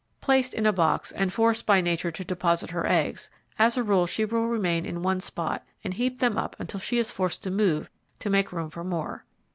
[0.19, 4.07] Placed in a box and forced by nature to deposit her eggs, as a rule,
[4.07, 7.51] she will remain in one spot and heap them up until she is forced to
[7.51, 9.25] move to make room for more.